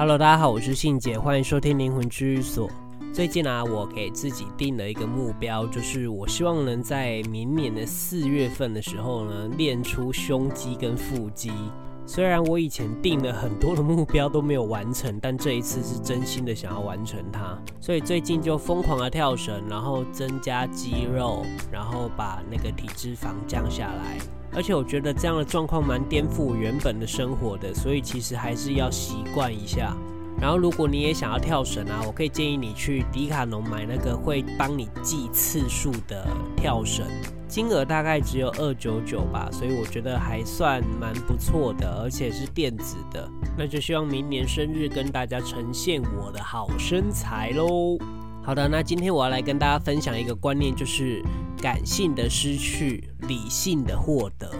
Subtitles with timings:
[0.00, 2.70] Hello，大家好，我是信姐，欢迎收听灵魂治愈所。
[3.12, 11.52] 最近啊，我给自己定了一个目标，就是我希望能在明年的四月份的时候呢，练出胸肌跟腹肌。
[12.06, 24.16] 虽然我以前定了很多的目标都没有完成，但这一次是真心的想要完成它，所以最近就疯狂的跳绳，然后增加肌肉，然后把那个体脂肪降下来。
[24.52, 29.96] 而且我觉得这样的状况蛮颠覆我原本的生活的，所以其实还是要习惯一下。
[30.40, 37.04] 然后如果你也想要跳绳啊，我可以建议你去迪卡侬买那个会帮你计次数的跳绳。
[37.46, 43.28] 金额大概只有二九九吧，所以我觉得还算蛮不错的，而且是电子的。
[43.58, 47.98] 那就希望明年生日跟大家呈现我的好身材喽。
[48.42, 51.22] 好的，那今天我要来跟大家分享一个观念，就是
[51.60, 54.50] 感性的失去，理性的获得。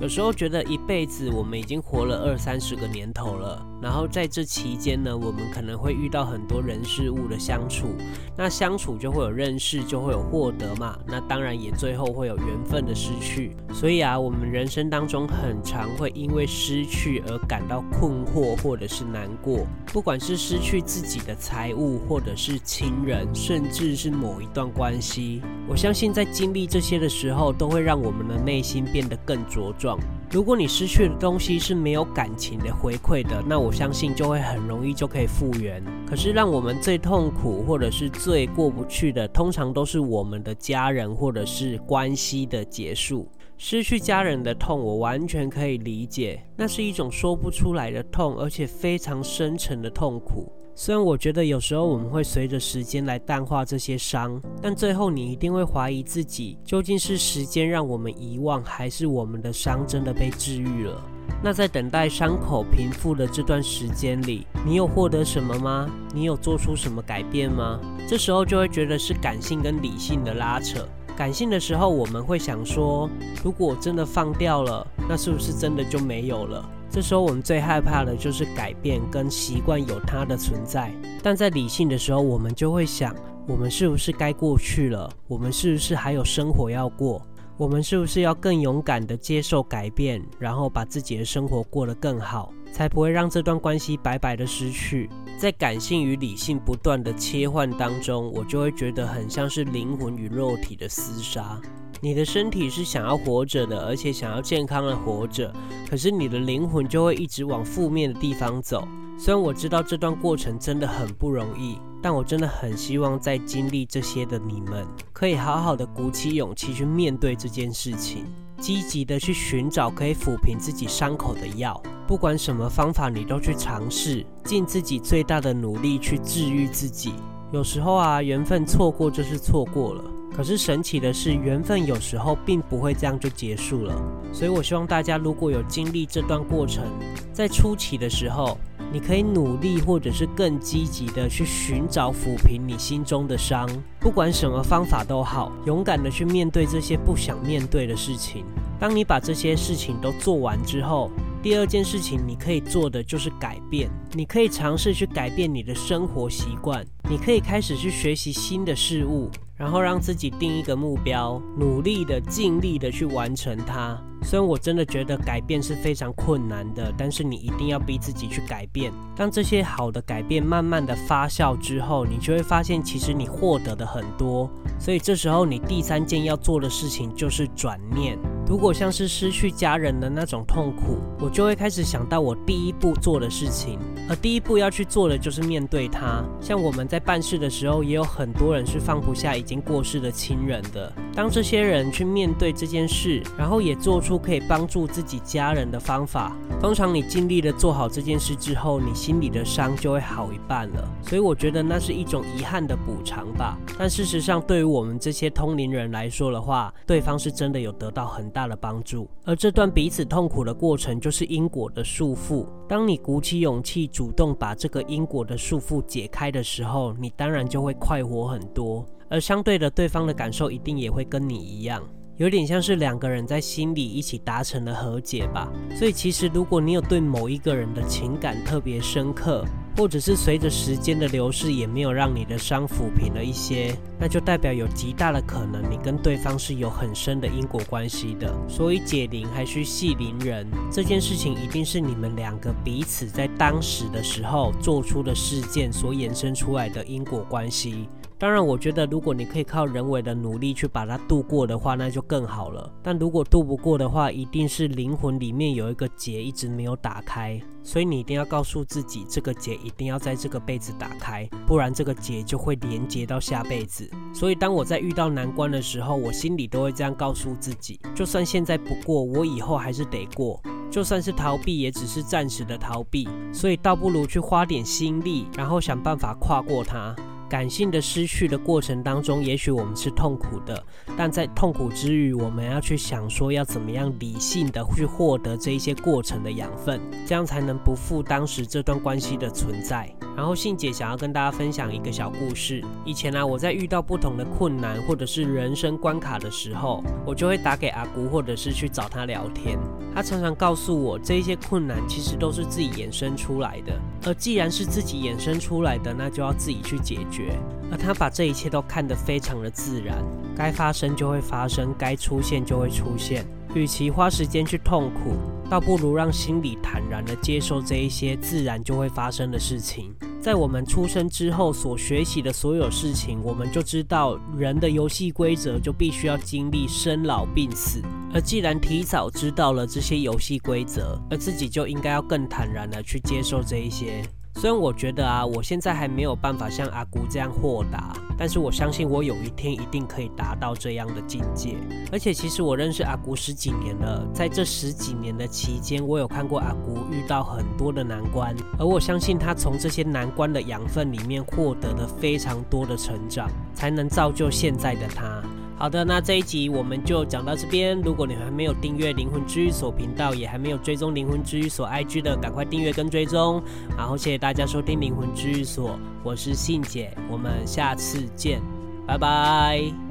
[0.00, 7.88] 有时候觉得一辈子我们已经活了二三十个年头了，然后在这期间呢，我们可能会遇到很多人事物的相处，
[8.36, 13.56] 那相处就会有认识，就会有获得嘛，那当然也最后会有缘分的失去。
[13.74, 25.42] 所以啊，我们人生当中很常会因为失去而感到困惑或者是难过，不管是失去自己的财物，或者是亲人，甚至是某一段关系。
[25.68, 29.98] 我相信在经历这些的时候，都会让我们的内心变得更茁壮。
[30.32, 35.84] 如果你失去的东西是没有感情的回馈的，那我相信就会很容易就可以复原。
[36.06, 43.28] 可是让我们最痛苦或者是最过不去的，通常都是我们的家人或者是关系的结束。
[43.58, 50.50] 失去家人的痛，我完全可以理解，那是一种说不出来的痛，而且非常深沉的痛苦。
[50.74, 61.04] 虽然我觉得有时候我们会随着时间来淡化这些伤，但最后你一定会怀疑自己，究竟是时间让我们遗忘，还是我们的伤真的被治愈了？
[61.42, 65.90] 那在等待伤口平复的这段时间里，你有获得什么吗？
[66.14, 67.78] 你有做出什么改变吗？
[68.08, 70.88] 这时候就会觉得是感性跟理性的拉扯。
[71.12, 73.08] 感性的时候，我们会想说，
[73.44, 76.64] 如果真的放掉了，那是不是真的就没有了？
[76.90, 80.92] 这时候我们最害怕的就是改变跟习惯有它的存在，
[81.22, 83.14] 但在理性的时候，我们就会想，
[83.46, 85.10] 我们是不是该过去了？
[85.26, 87.22] 我们是不是还有生活要过？
[87.56, 95.08] 我们是不是要更勇敢地接受改变，然后把自己的生活过得更好，才不会让这段关系白白的失去？
[95.42, 101.60] 在感性与理性不断的切换当中，我就会觉得很像是灵魂与肉体的厮杀。
[102.00, 105.52] 你的身体是想要活着的，而且想要健康的活着，
[105.90, 108.86] 可是你的灵魂就会一直往负面的地方走。
[109.18, 118.26] 虽然我知道这段过程真的很不容易，但我真的很希望在经历这些的你们，可以好好的鼓起勇气去面对这件事情，
[118.62, 121.82] 积极的去寻找可以抚平自己伤口的药。
[122.06, 127.12] 不管什么方法，你都去尝试，尽自己最大的努力去治愈自己。
[127.52, 130.04] 有时候啊，缘分错过就是错过了。
[130.34, 133.94] 可是神奇的是，缘分有时候并不会这样就结束了。
[134.32, 136.84] 所以我希望大家如果有经历这段过程，
[137.32, 138.56] 在初期的时候，
[138.92, 143.68] 你可以努力或者是更积极的去寻找抚平你心中的伤，
[143.98, 148.44] 不管什么方法都好，勇敢的去面对这些不想面对的事情。
[148.78, 151.10] 当你把这些事情都做完之后，
[151.42, 153.88] 第二件事情你可以做的就是改变。
[154.12, 159.30] 你可以尝试去改变你的生活习惯，你可以开始去学习新的事物。
[159.54, 163.96] 然后让自己定一个目标，努力的、尽力的去完成它。
[164.22, 168.92] 虽然我真的觉得改变是非常困难的，但是你一定要逼自己去改变。
[169.16, 174.50] 当这些好的改变慢慢的发酵之后，你就会发现，其实你获得的很多。
[174.78, 178.18] 所以这时候，你第三件要做的事情就是转念。
[178.52, 183.78] 如果像是失去家人的那种痛苦，我就会开始想到我第一步做的事情。
[184.10, 186.22] 而第一步要去做的就是面对它。
[186.38, 190.92] 像我们在办事的时候，也有很多人是放不下已经过世的亲人的。
[191.14, 200.86] 当这些人去面对这件事，然后也做出可以帮助自己家人的方法，通常你尽力的做好这件事之后，你心里的伤就会好一半了。
[201.00, 203.56] 所以我觉得那是一种遗憾的补偿吧。
[203.78, 209.08] 但事实上，对于我们这些通灵人来说的话，对方是真的有得到很大大的帮助。
[209.24, 212.44] 而这段彼此痛苦的过程，就是因果的束缚。
[212.68, 218.84] 当你鼓起勇气，主动把这个因果的束缚解开的时候，你当然就会快活很多。
[219.08, 221.80] 而相对的，对方的感受一定也会跟你一样，
[222.16, 225.52] 有点像是两个人在心里一起达成了和解吧。
[225.76, 229.44] 所以其实，如果你有对某一个人的情感特别深刻，
[229.76, 238.32] 或者是随着时间的流逝也没有让你的伤抚平了一些，那就代表有极大的可能你跟对方是有很深的因果关系的。
[238.48, 247.88] 所以解铃还须系铃人，这件事情一定是你们两个彼此在当时的时候做出的事件所衍生出来的因果关系。
[248.18, 252.72] 当然，我觉得如果你可以靠人为的努力去把它度过的话，那就更好了。
[252.80, 263.88] 但如果度不过的话，一定是灵魂里面有一个结一直没有打开，所以你一定要告诉自己，这个结一定要在这个辈子打开，不然这个结就会连接到下辈子。
[264.12, 273.08] 所以当我在遇到难关的时候，我心里都会这样告诉自己：就算现在不过，我以后还是得过；就算是逃避，也只是暂时的逃避。
[273.32, 276.94] 所以倒不如去花点心力，然后想办法跨过它。
[277.32, 280.62] 感性的失去的过程当中，也许我们是痛苦的，
[280.98, 289.90] 但在痛苦之余，我们要去想说要怎么样理性的去获得这一些过程的养分，这样才能不负当时这段关系的存在。
[290.16, 292.62] 然后信姐想要跟大家分享一个小故事。
[292.84, 299.58] 以前呢、我在遇到不同的困难或者是人生关卡的时候，我就会打给阿姑，或者是去找她聊天。
[299.94, 303.72] 她常常告诉我，这些困难其实都是自己衍生出来的，
[304.04, 307.38] 而既然是自己衍生出来的，那就要自己去解决。
[307.70, 309.96] 而她把这一切都看得非常的自然，
[310.36, 313.24] 该发生就会发生，该出现就会出现。
[313.54, 315.14] 与其花时间去痛苦，
[315.50, 319.94] 倒不如让心里坦然地接受这一些自然就会发生的事情。
[320.20, 327.82] 在我们出生之后所学习的所有事情，我们就知道人的游戏规则就必须要经历生老病死。
[328.14, 334.02] 而既然提早知道了这些游戏规则，而自己就应该要更坦然地去接受这一些。
[334.36, 341.56] 虽然我觉得啊，我现在还没有办法像阿姑这样豁达，但是我相信我有一天一定可以达到这样的境界。
[341.92, 355.22] 而且其实我认识阿姑十几年了，在这十几年的期间，我有看过阿姑遇到很多的难关，而我相信她从这些难关的养分里面获得了非常多的成长，才能造就现在的她。
[355.56, 357.80] 好的，那这一集我们就讲到这边。
[357.82, 363.40] 如果你还没有订阅灵魂治愈所频道，也还没有追踪灵魂治愈所 IG 的，赶快订阅跟追踪。
[363.76, 368.42] 然后谢谢大家收听灵魂治愈所，我是信姐，我们下次见，
[368.86, 369.81] 拜拜。